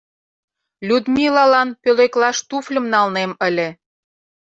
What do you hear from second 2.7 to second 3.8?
налнем ыле.